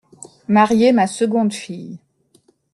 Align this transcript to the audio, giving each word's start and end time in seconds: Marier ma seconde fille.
Marier 0.47 0.93
ma 0.93 1.05
seconde 1.05 1.53
fille. 1.53 1.99